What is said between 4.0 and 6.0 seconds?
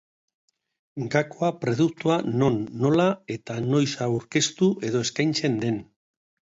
aurkeztu edo eskaintzen den.